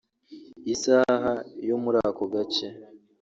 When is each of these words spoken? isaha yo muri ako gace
isaha 0.73 1.33
yo 1.69 1.75
muri 1.83 1.97
ako 2.09 2.23
gace 2.33 2.67